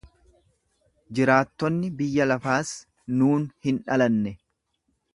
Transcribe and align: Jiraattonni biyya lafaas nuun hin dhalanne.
Jiraattonni 1.19 1.93
biyya 2.01 2.27
lafaas 2.31 2.73
nuun 3.21 3.49
hin 3.67 3.81
dhalanne. 3.87 4.37